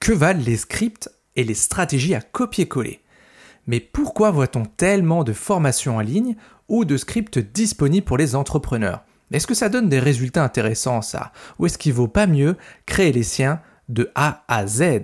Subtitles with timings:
[0.00, 3.00] Que valent les scripts et les stratégies à copier-coller?
[3.66, 6.36] Mais pourquoi voit-on tellement de formations en ligne
[6.68, 9.04] ou de scripts disponibles pour les entrepreneurs?
[9.30, 11.32] Est-ce que ça donne des résultats intéressants ça?
[11.58, 13.60] Ou est-ce qu'il vaut pas mieux créer les siens
[13.90, 15.02] de A à Z?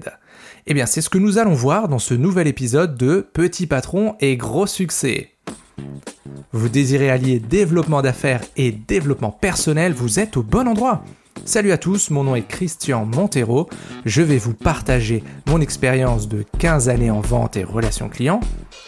[0.67, 4.17] Eh bien c'est ce que nous allons voir dans ce nouvel épisode de Petit patron
[4.21, 5.33] et gros succès.
[6.53, 11.04] Vous désirez allier développement d'affaires et développement personnel, vous êtes au bon endroit.
[11.44, 13.68] Salut à tous, mon nom est Christian Montero.
[14.04, 18.40] Je vais vous partager mon expérience de 15 années en vente et relations clients,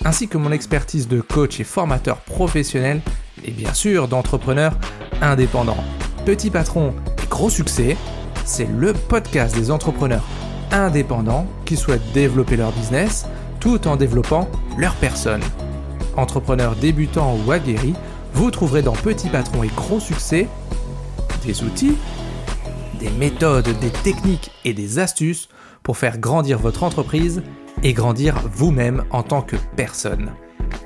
[0.04, 3.00] ainsi que mon expertise de coach et formateur professionnel,
[3.44, 4.76] et bien sûr d'entrepreneur
[5.20, 5.76] indépendant.
[6.24, 7.96] Petit patron et gros succès,
[8.44, 10.24] c'est le podcast des entrepreneurs
[10.72, 13.26] indépendants qui souhaitent développer leur business
[13.60, 15.42] tout en développant leur personne.
[16.16, 17.94] Entrepreneurs débutants ou aguerris,
[18.34, 20.48] vous trouverez dans Petit Patron et Gros Succès
[21.44, 21.96] des outils
[22.98, 25.48] des méthodes, des techniques et des astuces
[25.82, 27.42] pour faire grandir votre entreprise
[27.82, 30.32] et grandir vous-même en tant que personne.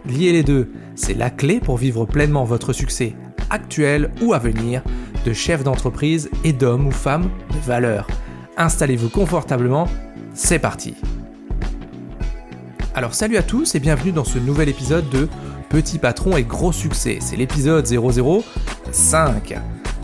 [0.07, 3.15] Lier les deux, c'est la clé pour vivre pleinement votre succès
[3.51, 4.83] actuel ou à venir
[5.25, 8.07] de chef d'entreprise et d'homme ou femme de valeur.
[8.57, 9.89] Installez-vous confortablement,
[10.35, 10.95] c'est parti.
[12.95, 15.29] Alors salut à tous et bienvenue dans ce nouvel épisode de
[15.71, 17.19] Petit patron et gros succès.
[17.21, 19.59] C'est l'épisode 005.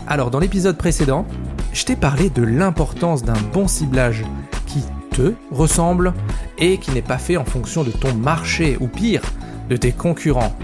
[0.07, 1.27] Alors dans l'épisode précédent,
[1.73, 4.23] je t'ai parlé de l'importance d'un bon ciblage
[4.65, 6.13] qui te ressemble
[6.57, 9.21] et qui n'est pas fait en fonction de ton marché ou pire,
[9.69, 10.55] de tes concurrents.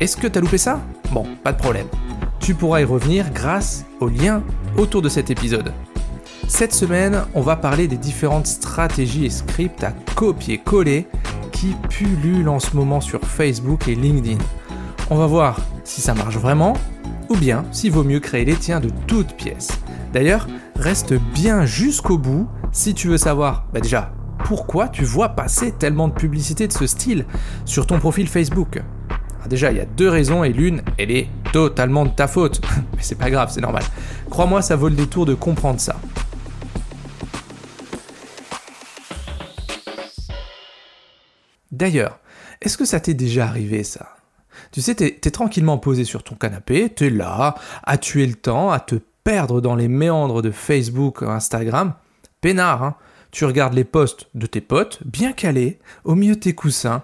[0.00, 0.80] Est-ce que t'as loupé ça?
[1.12, 1.86] Bon, pas de problème.
[2.40, 4.42] Tu pourras y revenir grâce au lien
[4.76, 5.72] autour de cet épisode.
[6.48, 11.08] Cette semaine, on va parler des différentes stratégies et scripts à copier-coller
[11.50, 14.38] qui pullulent en ce moment sur Facebook et LinkedIn.
[15.10, 16.74] On va voir si ça marche vraiment
[17.28, 19.70] ou bien s'il vaut mieux créer les tiens de toutes pièces.
[20.12, 24.12] D'ailleurs, reste bien jusqu'au bout si tu veux savoir, bah déjà,
[24.44, 27.26] pourquoi tu vois passer tellement de publicité de ce style
[27.64, 28.80] sur ton profil Facebook.
[29.42, 32.60] Ah, déjà, il y a deux raisons et l'une, elle est totalement de ta faute.
[32.96, 33.82] Mais c'est pas grave, c'est normal.
[34.30, 35.96] Crois-moi, ça vaut le détour de comprendre ça.
[41.72, 42.20] D'ailleurs,
[42.62, 44.16] est-ce que ça t'est déjà arrivé ça?
[44.72, 48.70] Tu sais, t'es es tranquillement posé sur ton canapé, t'es là, à tuer le temps,
[48.70, 51.94] à te perdre dans les méandres de Facebook, Instagram,
[52.40, 52.94] peinard, hein.
[53.32, 57.02] tu regardes les posts de tes potes, bien calés, au milieu de tes coussins,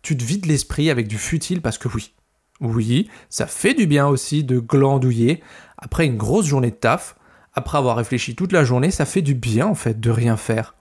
[0.00, 2.12] tu te vides l'esprit avec du futile parce que oui,
[2.60, 5.42] oui, ça fait du bien aussi de glandouiller.
[5.76, 7.16] Après une grosse journée de taf,
[7.52, 10.76] après avoir réfléchi toute la journée, ça fait du bien en fait de rien faire.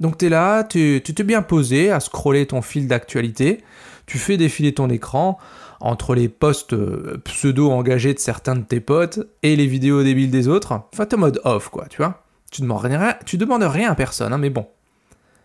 [0.00, 3.62] Donc tu es là, tu t'es bien posé à scroller ton fil d'actualité,
[4.06, 5.38] tu fais défiler ton écran,
[5.80, 10.48] entre les posts euh, pseudo-engagés de certains de tes potes et les vidéos débiles des
[10.48, 10.80] autres.
[10.92, 12.22] Enfin, t'es en mode off, quoi, tu vois.
[12.50, 14.66] Tu demandes rien, tu demandes rien à personne, hein, mais bon.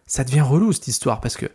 [0.06, 1.48] Ça devient relou cette histoire parce que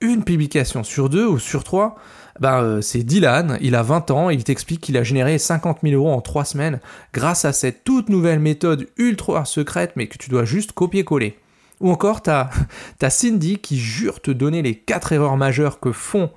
[0.00, 1.96] une publication sur deux ou sur trois,
[2.38, 5.94] ben, euh, c'est Dylan, il a 20 ans, il t'explique qu'il a généré 50 000
[5.94, 6.80] euros en 3 semaines
[7.12, 11.38] grâce à cette toute nouvelle méthode ultra secrète mais que tu dois juste copier-coller.
[11.80, 12.48] Ou encore, t'as
[13.02, 16.30] as Cindy qui jure te donner les 4 erreurs majeures que font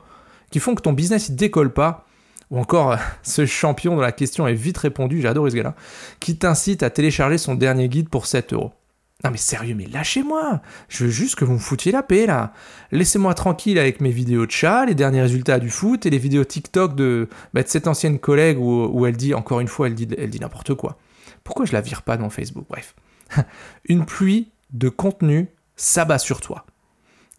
[0.53, 2.05] qui font que ton business ne décolle pas,
[2.51, 5.75] ou encore ce champion dont la question est vite répondue, j'adore ce gars-là,
[6.19, 8.71] qui t'incite à télécharger son dernier guide pour 7 euros.
[9.23, 12.53] Non mais sérieux, mais lâchez-moi Je veux juste que vous me foutiez la paix là
[12.91, 16.43] Laissez-moi tranquille avec mes vidéos de chat, les derniers résultats du foot et les vidéos
[16.43, 20.29] TikTok de, bah, cette ancienne collègue où, elle dit, encore une fois, elle dit, elle
[20.29, 20.99] dit n'importe quoi.
[21.43, 22.65] Pourquoi je la vire pas dans Facebook?
[22.69, 22.93] Bref.
[23.85, 25.47] Une pluie de contenu
[25.77, 26.65] s'abat sur toi,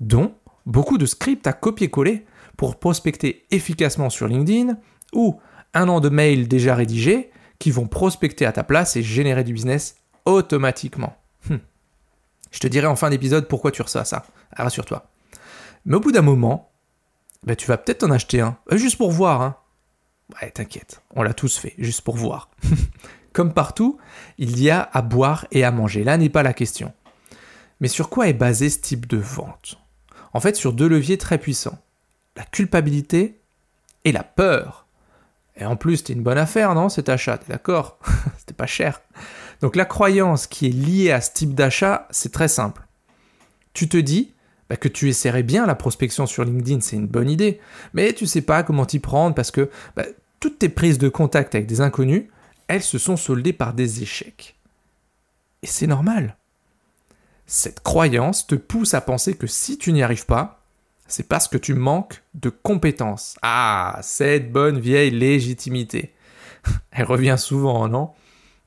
[0.01, 0.35] dont
[0.67, 2.25] beaucoup de scripts à copier-coller
[2.57, 4.77] pour prospecter efficacement sur LinkedIn
[5.13, 5.41] ou
[5.75, 9.53] un an de mails déjà rédigés qui vont prospecter à ta place et générer du
[9.53, 11.17] business automatiquement.
[11.51, 11.61] Hum.
[12.51, 14.25] Je te dirai en fin d'épisode pourquoi tu reçois ça,
[14.57, 15.09] rassure-toi.
[15.85, 16.71] Mais au bout d'un moment,
[17.43, 19.43] bah, tu vas peut-être en acheter un, euh, juste pour voir.
[19.43, 19.57] Hein.
[20.41, 22.51] Ouais, t'inquiète, on l'a tous fait, juste pour voir.
[23.33, 23.99] Comme partout,
[24.39, 26.93] il y a à boire et à manger, là n'est pas la question.
[27.81, 29.79] Mais sur quoi est basé ce type de vente?
[30.33, 31.79] En fait, sur deux leviers très puissants
[32.37, 33.41] la culpabilité
[34.05, 34.87] et la peur.
[35.57, 37.99] Et en plus, c'était une bonne affaire, non, cet achat, t'es d'accord
[38.39, 39.01] C'était pas cher.
[39.61, 42.83] Donc la croyance qui est liée à ce type d'achat, c'est très simple.
[43.73, 44.33] Tu te dis
[44.69, 47.61] bah, que tu essaierais bien la prospection sur LinkedIn, c'est une bonne idée,
[47.93, 50.05] mais tu sais pas comment t'y prendre parce que bah,
[50.41, 52.25] toutes tes prises de contact avec des inconnus,
[52.67, 54.57] elles se sont soldées par des échecs.
[55.63, 56.37] Et c'est normal.
[57.47, 60.64] Cette croyance te pousse à penser que si tu n'y arrives pas,
[61.07, 63.37] c'est parce que tu manques de compétences.
[63.43, 66.15] Ah, cette bonne vieille légitimité.
[66.91, 68.11] Elle revient souvent, non?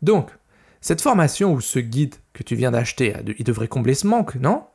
[0.01, 0.30] Donc,
[0.81, 4.66] cette formation ou ce guide que tu viens d'acheter, il devrait combler ce manque, non?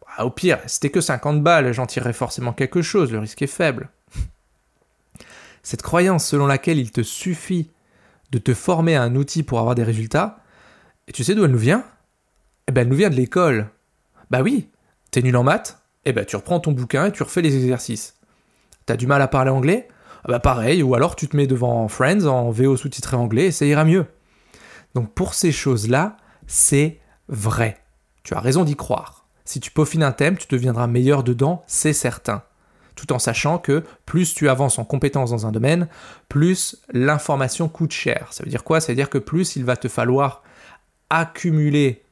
[0.00, 3.48] Bah, au pire, c'était que 50 balles, j'en tirerais forcément quelque chose, le risque est
[3.48, 3.90] faible.
[5.62, 7.70] Cette croyance selon laquelle il te suffit
[8.30, 10.38] de te former à un outil pour avoir des résultats,
[11.08, 11.84] et tu sais d'où elle nous vient?
[12.68, 13.70] Eh ben elle nous vient de l'école.
[14.30, 14.68] Bah oui,
[15.10, 18.14] t'es nul en maths Eh ben tu reprends ton bouquin et tu refais les exercices.
[18.86, 19.88] T'as du mal à parler anglais?
[20.24, 23.52] Ah Bah pareil, ou alors tu te mets devant Friends en VO sous-titré anglais et
[23.52, 24.06] ça ira mieux.
[24.94, 26.16] Donc pour ces choses-là,
[26.46, 26.98] c'est
[27.28, 27.78] vrai.
[28.22, 29.26] Tu as raison d'y croire.
[29.44, 32.42] Si tu peaufines un thème, tu deviendras meilleur dedans, c'est certain
[32.98, 35.86] tout en sachant que plus tu avances en compétence dans un domaine,
[36.28, 38.26] plus l'information coûte cher.
[38.32, 38.80] Ça veut dire quoi?
[38.80, 40.42] Ça veut dire que plus il va te falloir
[41.08, 42.02] accumuler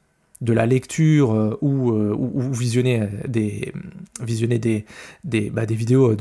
[0.41, 3.73] de la lecture euh, euh, ou, visionner des,
[4.21, 4.85] visionner des,
[5.49, 6.15] bah, vidéos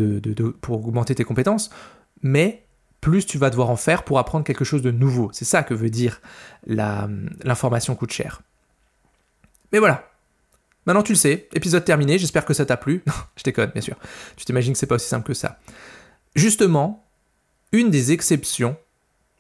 [0.60, 1.70] pour augmenter tes compétences,
[2.22, 2.62] mais
[3.00, 5.30] plus tu vas devoir en faire pour apprendre quelque chose de nouveau.
[5.32, 6.20] C'est ça que veut dire
[6.66, 8.42] l'information coûte cher.
[9.72, 10.08] Mais voilà,
[10.86, 13.02] Maintenant tu le sais, épisode terminé, j'espère que ça t'a plu.
[13.36, 13.96] Je déconne, bien sûr.
[14.36, 15.58] Tu t'imagines que c'est pas aussi simple que ça.
[16.36, 17.04] Justement,
[17.72, 18.76] une des exceptions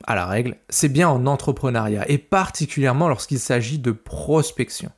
[0.04, 4.90] à la règle, c'est bien en entrepreneuriat, et particulièrement lorsqu'il s'agit de prospection,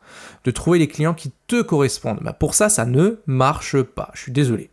[0.45, 2.21] de trouver les clients qui te correspondent.
[2.23, 4.71] Bah, pour ça, ça ne marche pas, je suis désolé.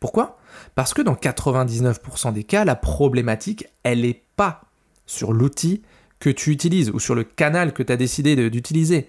[0.00, 0.38] Pourquoi?
[0.74, 4.62] Parce que dans 99% des cas, la problématique, elle n'est pas
[5.06, 5.82] sur l'outil
[6.18, 9.08] que tu utilises ou sur le canal que tu as décidé d'utiliser.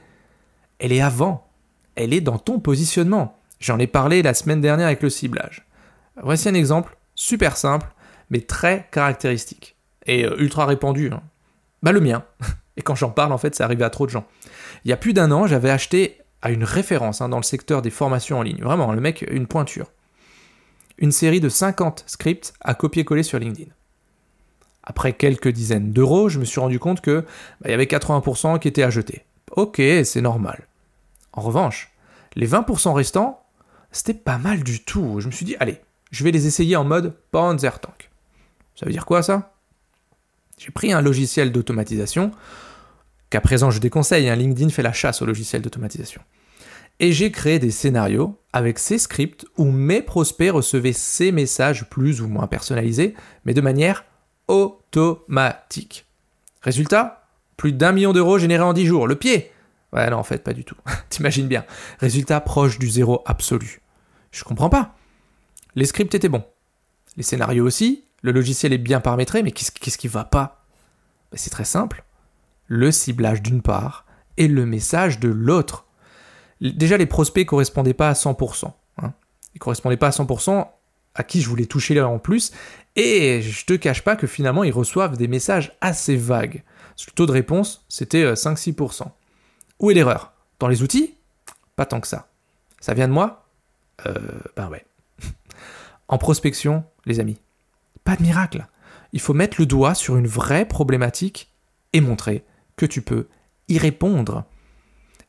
[0.80, 1.46] Elle est avant
[1.96, 3.40] elle est dans ton positionnement.
[3.60, 5.66] J'en ai parlé la semaine dernière avec le ciblage.
[6.22, 7.88] Voici un exemple super simple,
[8.30, 9.75] mais très caractéristique.
[10.06, 11.10] Et euh, ultra répandu.
[11.12, 11.22] Hein.
[11.84, 12.24] Bah le mien.
[12.78, 14.26] Et quand j'en parle, en fait, ça arrive à trop de gens.
[14.84, 17.82] Il y a plus d'un an, j'avais acheté à une référence hein, dans le secteur
[17.82, 18.62] des formations en ligne.
[18.62, 19.92] Vraiment, le mec, une pointure.
[20.98, 23.72] Une série de 50 scripts à copier-coller sur LinkedIn.
[24.84, 27.22] Après quelques dizaines d'euros, je me suis rendu compte que
[27.62, 29.26] bah, il y avait 80% qui étaient à jeter.
[29.52, 30.68] Ok, c'est normal.
[31.34, 31.92] En revanche,
[32.36, 33.44] les 20% restants,
[33.92, 35.20] c'était pas mal du tout.
[35.20, 35.82] Je me suis dit, allez,
[36.12, 38.12] je vais les essayer en mode Panzertank.
[38.76, 39.55] Ça veut dire quoi ça?
[40.58, 42.32] J'ai pris un logiciel d'automatisation,
[43.30, 46.22] qu'à présent je déconseille, hein, LinkedIn fait la chasse au logiciel d'automatisation.
[47.00, 52.22] Et j'ai créé des scénarios avec ces scripts où mes prospects recevaient ces messages plus
[52.22, 54.06] ou moins personnalisés, mais de manière
[54.48, 56.06] automatique.
[56.62, 57.28] Résultat
[57.58, 59.08] Plus d'un million d'euros générés en 10 jours.
[59.08, 59.52] Le pied
[59.92, 60.76] Ouais, non, en fait, pas du tout.
[61.10, 61.66] T'imagines bien.
[62.00, 63.82] Résultat proche du zéro absolu.
[64.32, 64.96] Je comprends pas.
[65.76, 66.44] Les scripts étaient bons.
[67.18, 68.05] Les scénarios aussi.
[68.26, 70.66] Le logiciel est bien paramétré, mais qu'est-ce qui va pas?
[71.32, 72.04] Ben, C'est très simple.
[72.66, 74.04] Le ciblage d'une part
[74.38, 75.86] et le message de l'autre.
[76.60, 78.74] Déjà, les prospects correspondaient pas à 100%.
[78.98, 79.14] Hein.
[79.54, 80.68] Ils correspondaient pas à 100%
[81.14, 82.52] à qui je voulais toucher en plus.
[82.96, 86.64] Et je te cache pas que finalement, ils reçoivent des messages assez vagues.
[87.06, 89.04] Le taux de réponse, c'était 5-6%.
[89.04, 89.06] Euh,
[89.78, 90.34] où est l'erreur?
[90.60, 91.14] Dans les outils?
[91.76, 92.28] Pas tant que ça.
[92.80, 93.46] Ça vient de moi?
[94.08, 94.18] Euh,
[94.56, 94.84] ben ouais.
[96.08, 97.38] en prospection, les amis,
[98.06, 98.66] pas de miracle.
[99.12, 101.52] Il faut mettre le doigt sur une vraie problématique
[101.92, 102.46] et montrer
[102.78, 103.28] que tu peux
[103.68, 104.46] y répondre.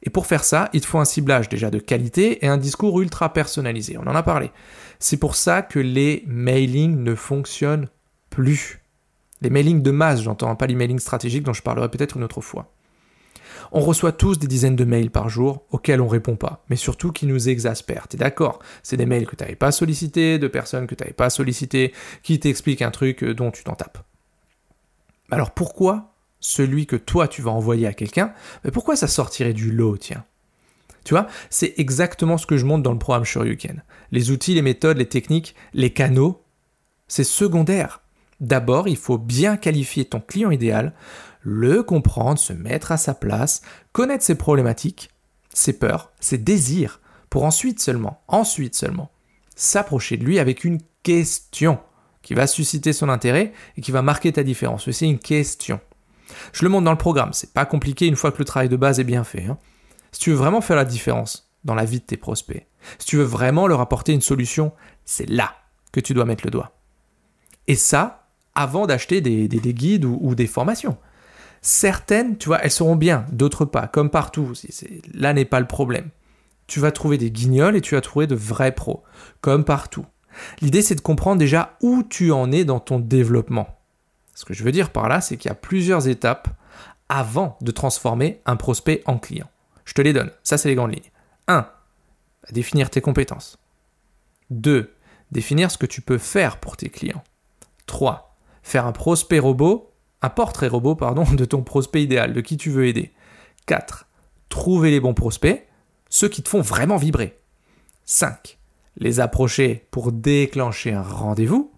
[0.03, 3.01] Et pour faire ça, il te faut un ciblage déjà de qualité et un discours
[3.01, 3.99] ultra personnalisé.
[3.99, 4.53] On en a parlé.
[5.01, 7.89] C'est pour ça que les mailings ne fonctionnent
[8.31, 8.81] plus.
[9.41, 12.41] Les mailings de masse, j'entends, pas les mailings stratégiques dont je parlerai peut-être une autre
[12.41, 12.73] fois.
[13.73, 17.13] On reçoit tous des dizaines de mails par jour auxquels on répond pas, mais surtout
[17.13, 18.09] qui nous exaspèrent.
[18.09, 18.61] T'es d'accord?
[18.83, 21.93] C'est des mails que tu n'avais pas sollicités, de personnes que tu n'avais pas sollicitées,
[22.23, 23.99] qui t'expliquent un truc euh, dont tu t'en tapes.
[25.31, 28.33] Alors pourquoi celui que toi tu vas envoyer à quelqu'un,
[28.65, 30.25] mais pourquoi ça sortirait du lot, tiens?
[31.05, 33.85] Tu vois, c'est exactement ce que je montre dans le programme Shoryuken.
[34.11, 36.43] Les outils, les méthodes, les techniques, les canaux,
[37.07, 38.01] c'est secondaire.
[38.41, 40.93] D'abord, il faut bien qualifier ton client idéal,
[41.49, 43.63] le comprendre, se mettre à sa place,
[43.93, 45.11] connaître ses problématiques,
[45.55, 47.01] ses peurs, ses désirs,
[47.31, 49.13] pour ensuite seulement, ensuite seulement,
[49.55, 51.79] s'approcher de lui avec une question
[52.23, 54.91] qui va susciter son intérêt et qui va marquer ta différence.
[54.91, 55.79] C'est une question.
[56.53, 58.75] Je le montre dans le programme, c'est pas compliqué une fois que le travail de
[58.75, 59.45] base est bien fait.
[59.45, 59.57] Hein.
[60.11, 62.67] Si tu veux vraiment faire la différence dans la vie de tes prospects,
[62.99, 64.73] si tu veux vraiment leur apporter une solution,
[65.05, 65.55] c'est là
[65.93, 66.77] que tu dois mettre le doigt.
[67.69, 68.27] Et ça,
[68.57, 70.99] avant d'acheter des, guides ou des formations.
[71.63, 74.53] Certaines, tu vois, elles seront bien, d'autres pas, comme partout.
[75.15, 76.11] Là n'est pas le problème.
[76.67, 79.03] Tu vas trouver des guignols et tu vas trouver de vrais pros,
[79.41, 80.07] comme partout.
[80.61, 83.79] L'idée, c'est de comprendre déjà où tu en es dans ton développement.
[84.35, 86.49] Ce que je veux dire par là, c'est qu'il y a plusieurs étapes
[87.09, 89.49] avant de transformer un prospect en client.
[89.85, 90.31] Je te les donne.
[90.43, 91.11] Ça, c'est les grandes lignes.
[91.49, 91.69] 1.
[92.51, 93.59] Définir tes compétences.
[94.51, 94.93] 2.
[95.33, 97.25] Définir ce que tu peux faire pour tes clients.
[97.87, 98.37] 3.
[98.63, 99.93] Faire un prospect robot
[100.23, 103.13] un portrait robot pardon, de ton prospect idéal, de qui tu veux aider.
[103.67, 104.07] 4.
[104.49, 105.67] Trouver les bons prospects,
[106.09, 107.39] ceux qui te font vraiment vibrer.
[108.05, 108.59] 5.
[108.97, 111.73] Les approcher pour déclencher un rendez-vous.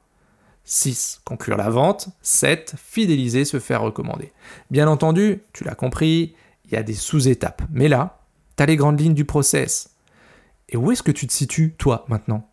[0.65, 1.23] 6.
[1.25, 2.11] Conclure la vente.
[2.23, 2.75] 7.
[2.77, 4.33] Fidéliser, se faire recommander.
[4.71, 6.35] Bien entendu, tu l'as compris,
[6.67, 7.63] il y a des sous-étapes.
[7.71, 8.21] Mais là,
[8.57, 9.91] tu as les grandes lignes du process.
[10.69, 12.47] Et où est-ce que tu te situes, toi, maintenant?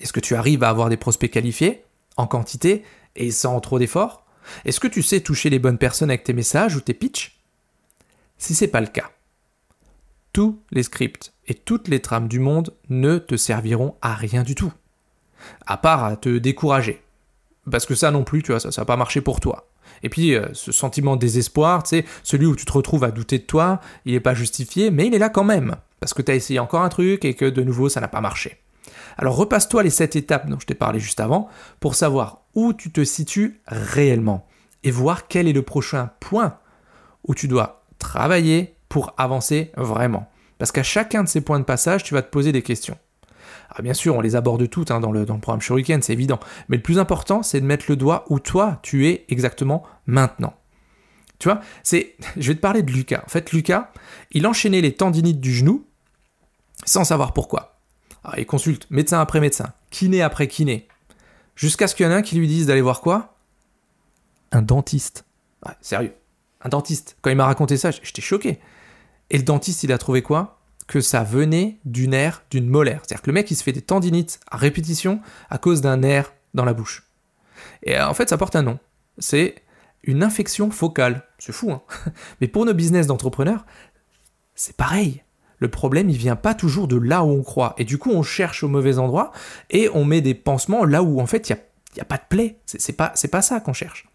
[0.00, 1.84] Est-ce que tu arrives à avoir des prospects qualifiés,
[2.16, 2.84] en quantité,
[3.16, 4.24] et sans trop d'efforts?
[4.64, 7.38] Est-ce que tu sais toucher les bonnes personnes avec tes messages ou tes pitchs?
[8.36, 9.10] Si c'est pas le cas,
[10.32, 14.54] tous les scripts et toutes les trames du monde ne te serviront à rien du
[14.54, 14.72] tout.
[15.66, 17.02] À part à te décourager.
[17.70, 19.68] Parce que ça non plus, tu vois, ça, va pas marcher pour toi.
[20.02, 23.10] Et puis, euh, ce sentiment de désespoir, tu sais, celui où tu te retrouves à
[23.10, 25.76] douter de toi, il n'est pas justifié, mais il est là quand même.
[26.00, 28.20] Parce que tu as essayé encore un truc et que de nouveau, ça n'a pas
[28.20, 28.58] marché.
[29.16, 31.48] Alors repasse-toi les sept étapes dont je t'ai parlé juste avant
[31.80, 34.46] pour savoir où tu te situes réellement
[34.84, 36.58] et voir quel est le prochain point
[37.26, 40.30] où tu dois travailler pour avancer vraiment.
[40.58, 42.96] Parce qu'à chacun de ces points de passage, tu vas te poser des questions.
[43.70, 46.12] Ah, bien sûr, on les aborde toutes hein, dans, le, dans le programme Shuriken, c'est
[46.12, 46.40] évident.
[46.68, 50.54] Mais le plus important, c'est de mettre le doigt où toi, tu es exactement maintenant.
[51.38, 53.22] Tu vois, c'est, je vais te parler de Lucas.
[53.24, 53.90] En fait, Lucas,
[54.32, 55.86] il enchaînait les tendinites du genou
[56.84, 57.77] sans savoir pourquoi.
[58.24, 60.88] Ah, il consulte médecin après médecin, kiné après kiné,
[61.54, 63.36] jusqu'à ce qu'il y en ait un qui lui dise d'aller voir quoi?
[64.52, 65.24] Un dentiste.
[65.66, 66.14] Ouais, sérieux,
[66.62, 67.16] un dentiste.
[67.22, 68.58] Quand il m'a raconté ça, j'étais choqué.
[69.30, 70.60] Et le dentiste, il a trouvé quoi?
[70.86, 73.00] Que ça venait du nerf d'une molaire.
[73.02, 75.20] C'est-à-dire que le mec, il se fait des tendinites à répétition
[75.50, 77.04] à cause d'un nerf dans la bouche.
[77.82, 78.78] Et euh, en fait, ça porte un nom.
[79.18, 79.56] C'est
[80.02, 81.24] une infection focale.
[81.38, 81.82] C'est fou, hein
[82.40, 83.66] Mais pour nos business d'entrepreneurs,
[84.54, 85.22] c'est pareil.
[85.58, 87.74] Le problème, il vient pas toujours de là où on croit.
[87.78, 89.32] Et du coup, on cherche au mauvais endroit
[89.70, 92.22] et on met des pansements là où, en fait, il n'y a, a, pas de
[92.28, 92.58] plaie.
[92.66, 94.06] C'est pas, pas ça qu'on cherche.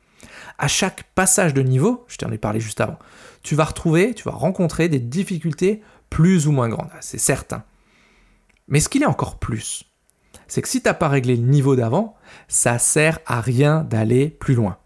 [0.57, 2.97] À chaque passage de niveau, je t'en ai parlé juste avant,
[3.41, 7.63] tu vas retrouver, tu vas rencontrer des difficultés plus ou moins grandes, c'est certain.
[8.67, 9.83] Mais ce qu'il est encore plus,
[10.47, 12.15] c'est que si tu n'as pas réglé le niveau d'avant,
[12.47, 14.77] ça sert à rien d'aller plus loin.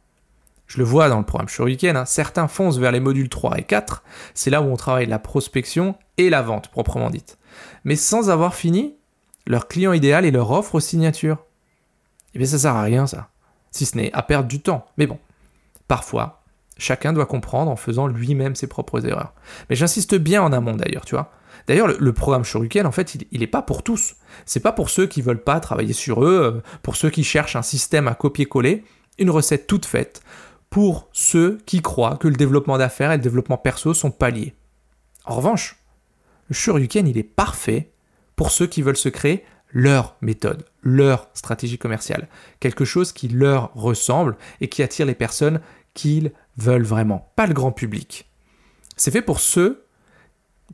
[0.67, 3.63] Je le vois dans le programme Shuriken, hein, certains foncent vers les modules 3 et
[3.63, 7.37] 4, c'est là où on travaille la prospection et la vente proprement dite.
[7.85, 8.95] Mais sans avoir fini
[9.45, 11.37] leur client idéal et leur offre aux signatures.
[12.33, 13.29] Eh bien ça sert à rien ça,
[13.71, 14.85] si ce n'est à perdre du temps.
[14.97, 15.19] Mais bon,
[15.87, 16.43] parfois,
[16.77, 19.33] Chacun doit comprendre en faisant lui-même ses propres erreurs.
[19.69, 21.31] Mais j'insiste bien en amont d'ailleurs, tu vois.
[21.67, 24.15] D'ailleurs, le, programme Shuriken, en fait, il n'est pas pour tous.
[24.45, 27.55] C'est pas pour ceux qui veulent pas travailler sur eux, euh, pour ceux qui cherchent
[27.55, 28.85] un système à copier-coller,
[29.17, 30.21] une recette toute faite,
[30.69, 34.53] pour ceux qui croient que le développement d'affaires et le développement perso sont pas liés.
[35.25, 35.77] En revanche,
[36.49, 37.91] le Shuriken, il est parfait
[38.35, 42.27] pour ceux qui veulent se créer leur méthode, leur stratégie commerciale,
[42.59, 45.59] quelque chose qui leur ressemble et qui attire les personnes
[45.93, 48.29] qu'ils veulent vraiment, pas le grand public.
[48.95, 49.85] C'est fait pour ceux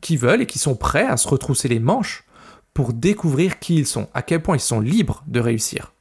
[0.01, 2.25] qui veulent et qui sont prêts à se retrousser les manches
[2.73, 5.93] pour découvrir qui ils sont, à quel point ils sont libres de réussir,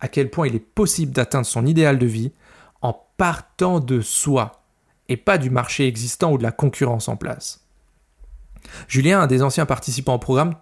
[0.00, 2.32] à quel point il est possible d'atteindre son idéal de vie
[3.20, 4.62] partant de soi
[5.10, 7.66] et pas du marché existant ou de la concurrence en place.
[8.88, 10.54] Julien, un des anciens participants au programme,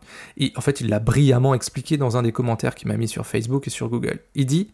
[0.56, 3.68] en fait, il l'a brillamment expliqué dans un des commentaires qu'il m'a mis sur Facebook
[3.68, 4.18] et sur Google.
[4.34, 4.72] Il dit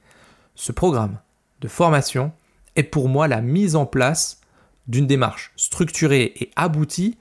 [0.55, 1.19] Ce programme
[1.61, 2.33] de formation
[2.75, 4.41] est pour moi la mise en place
[4.88, 7.19] d'une démarche structurée et aboutie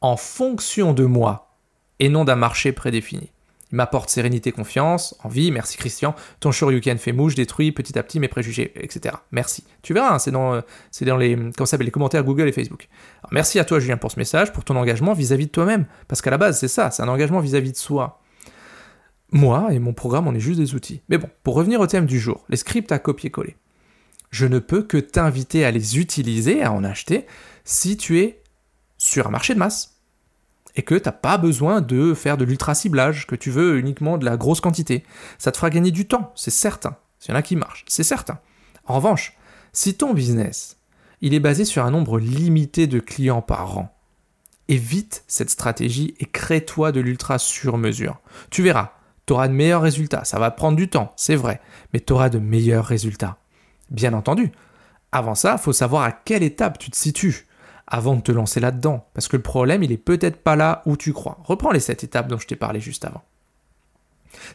[0.00, 1.54] en fonction de moi
[2.00, 3.30] et non d'un marché prédéfini.
[3.72, 8.20] Il m'apporte sérénité, confiance, envie, merci Christian, ton Shoryuken fait mouche, détruit petit à petit
[8.20, 9.14] mes préjugés, etc.
[9.30, 9.64] Merci.
[9.82, 10.60] Tu verras, hein, c'est dans,
[10.90, 12.88] c'est dans les, les commentaires Google et Facebook.
[13.30, 16.30] merci à toi Julien pour ce message, pour ton engagement vis-à-vis de toi-même, parce qu'à
[16.30, 18.20] la base c'est ça, c'est un engagement vis-à-vis de soi.
[19.32, 21.02] Moi et mon programme, on est juste des outils.
[21.08, 23.56] Mais bon, pour revenir au thème du jour, les scripts à copier-coller
[24.30, 27.26] je ne peux que t'inviter à les utiliser, à en acheter,
[27.64, 28.42] si tu es
[28.96, 29.99] sur un marché de masse
[30.76, 34.18] et que tu n'as pas besoin de faire de l'ultra ciblage, que tu veux uniquement
[34.18, 35.04] de la grosse quantité.
[35.38, 36.96] Ça te fera gagner du temps, c'est certain.
[37.18, 38.38] S'il y en a qui marchent, c'est certain.
[38.86, 39.36] En revanche,
[39.72, 40.78] si ton business,
[41.20, 43.94] il est basé sur un nombre limité de clients par an,
[44.68, 48.20] évite cette stratégie et crée-toi de l'ultra sur mesure.
[48.50, 48.92] Tu verras,
[49.26, 50.24] tu auras de meilleurs résultats.
[50.24, 51.60] Ça va prendre du temps, c'est vrai,
[51.92, 53.36] mais tu auras de meilleurs résultats.
[53.90, 54.52] Bien entendu.
[55.12, 57.46] Avant ça, faut savoir à quelle étape tu te situes
[57.90, 59.06] avant de te lancer là-dedans.
[59.14, 61.38] Parce que le problème, il est peut-être pas là où tu crois.
[61.44, 63.22] Reprends les sept étapes dont je t'ai parlé juste avant.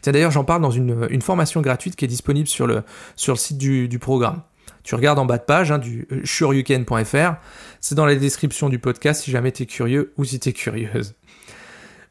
[0.04, 2.82] D'ailleurs, j'en parle dans une, formation gratuite qui est disponible sur le,
[3.14, 4.42] sur le site du, programme.
[4.82, 7.32] Tu regardes en bas de page hein, du euh.
[7.80, 10.52] C'est dans la description du podcast si jamais tu es curieux ou si tu es
[10.52, 11.14] curieuse.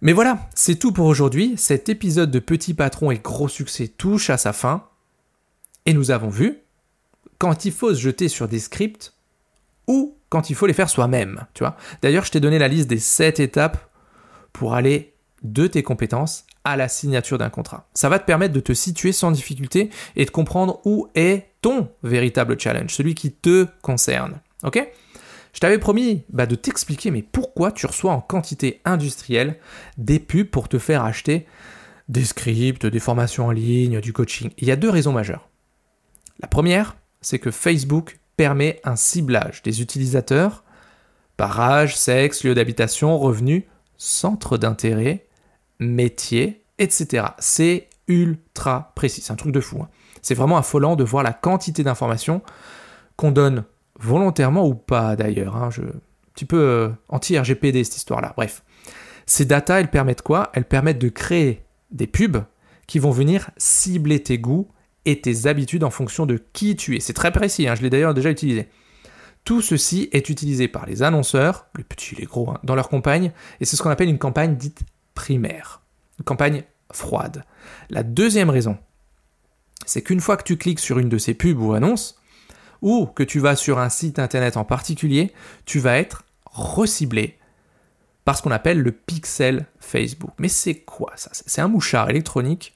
[0.02, 1.56] Mais voilà, c'est tout pour aujourd'hui.
[1.58, 4.84] Cet épisode de Petit Patron et Gros Succès touche à sa fin.
[5.86, 6.60] Et nous avons vu
[7.38, 9.14] quand il faut se jeter sur des scripts
[9.88, 11.78] ou il faut les faire soi-même, tu vois.
[12.02, 13.78] D'ailleurs, je t'ai donné la liste des 7 étapes
[14.54, 15.14] pour aller
[15.44, 17.88] de tes compétences à la signature d'un contrat.
[17.94, 21.90] Ça va te permettre de te situer sans difficulté et de comprendre où est ton
[22.04, 24.42] véritable challenge, celui qui te concerne.
[24.64, 24.86] Ok?
[25.54, 29.58] Je t'avais promis bah, de t'expliquer mais pourquoi tu reçois en quantité industrielle
[29.98, 31.46] des pubs pour te faire acheter
[32.10, 34.50] des scripts, des formations en ligne, du coaching?
[34.58, 35.48] Il y a deux raisons majeures.
[36.42, 40.64] La première, c'est que Facebook permet un ciblage des utilisateurs
[41.38, 43.64] par âge, sexe, lieu d'habitation, revenus,
[43.98, 45.26] centre d'intérêt,
[45.80, 47.28] métier, etc.
[47.40, 49.82] C'est ultra précis, c'est un truc de fou.
[49.82, 49.90] Hein.
[50.22, 52.42] C'est vraiment affolant de voir la quantité d'informations
[53.16, 53.64] qu'on donne
[54.00, 55.56] volontairement ou pas d'ailleurs.
[55.56, 55.70] Hein.
[55.78, 56.00] Un
[56.34, 58.34] petit peu euh, anti-RGPD cette histoire-là.
[58.36, 58.64] Bref.
[59.26, 60.52] Ces datas, elles permettent quoi?
[60.54, 62.44] Elles permettent de créer des pubs
[62.86, 64.68] qui vont venir cibler tes goûts
[65.06, 67.00] et tes habitudes en fonction de qui tu es.
[67.00, 68.68] C'est très précis, hein, je l'ai d'ailleurs déjà utilisé.
[69.44, 73.32] Tout ceci est utilisé par les annonceurs, les petits, les gros, hein, dans leur campagne,
[73.60, 74.82] et c'est ce qu'on appelle une campagne dite
[75.14, 75.82] primaire,
[76.20, 77.44] une campagne froide.
[77.90, 78.78] La deuxième raison,
[79.86, 82.20] c'est qu'une fois que tu cliques sur une de ces pubs ou annonces,
[82.82, 85.32] ou que tu vas sur un site internet en particulier,
[85.66, 87.38] tu vas être reciblé
[88.26, 90.32] par ce qu'on appelle le pixel Facebook.
[90.40, 91.30] Mais c'est quoi ça?
[91.32, 92.75] C'est un mouchard électronique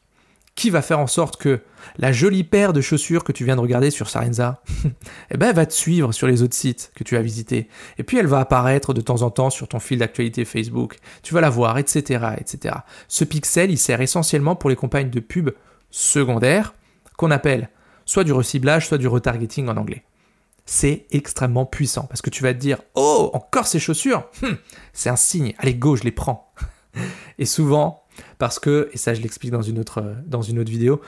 [0.60, 1.62] qui va faire en sorte que
[1.98, 4.62] la jolie paire de chaussures que tu viens de regarder sur Sarenza,
[5.32, 7.70] eh ben, elle va te suivre sur les autres sites que tu as visités.
[7.98, 10.98] Et puis elle va apparaître de temps en temps sur ton fil d'actualité Facebook.
[11.24, 12.76] Tu vas la voir, etc., etc.
[13.08, 15.52] Ce pixel, il sert essentiellement pour les campagnes de pub
[15.92, 16.74] secondaires
[17.16, 17.70] qu'on appelle
[18.06, 20.04] soit du reciblage, soit du retargeting en anglais
[20.66, 24.56] c'est extrêmement puissant parce que tu vas te dire Oh, encore ces chaussures hum,
[24.94, 26.54] C'est un signe, allez, go, je les prends.
[27.40, 28.04] et souvent,
[28.38, 31.02] parce que, et ça je l'explique dans, une autre, dans une autre vidéo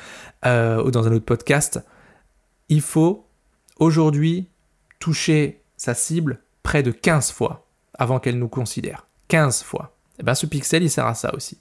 [0.45, 1.79] euh, ou dans un autre podcast,
[2.69, 3.25] il faut
[3.79, 4.47] aujourd'hui
[4.99, 9.07] toucher sa cible près de 15 fois avant qu'elle nous considère.
[9.27, 9.95] 15 fois.
[10.13, 11.57] Et eh bien ce pixel, il sert à ça aussi.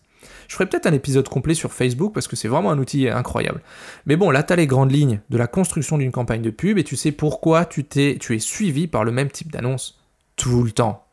[0.48, 3.62] Je ferai peut-être un épisode complet sur Facebook parce que c'est vraiment un outil incroyable.
[4.06, 6.78] Mais bon, là, tu as les grandes lignes de la construction d'une campagne de pub
[6.78, 9.98] et tu sais pourquoi tu, t'es, tu es suivi par le même type d'annonce
[10.36, 11.06] tout le temps.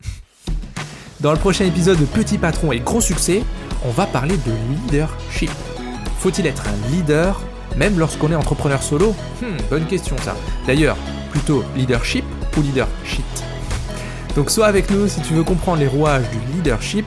[1.20, 3.42] Dans le prochain épisode de Petit Patron et Gros Succès,
[3.84, 4.52] on va parler de
[4.92, 5.50] leadership.
[6.18, 7.40] Faut-il être un leader
[7.76, 9.14] même lorsqu'on est entrepreneur solo?
[9.40, 10.34] Hmm, Bonne question ça.
[10.66, 10.96] D'ailleurs,
[11.30, 12.24] plutôt leadership
[12.56, 13.24] ou leadership?
[14.36, 17.06] Donc sois avec nous si tu veux comprendre les rouages du leadership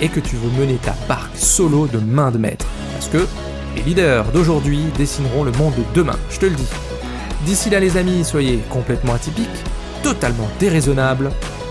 [0.00, 2.66] et que tu veux mener ta barque solo de main de maître.
[2.94, 3.26] Parce que
[3.76, 6.66] les leaders d'aujourd'hui dessineront le monde de demain, je te le dis.
[7.46, 9.48] D'ici là les amis, soyez complètement atypiques,
[10.02, 11.30] totalement déraisonnables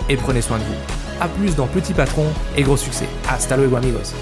[0.10, 0.99] et prenez soin de vous.
[1.22, 3.08] A plus dans Petit Patron et gros succès.
[3.28, 4.14] Hasta luego amigos.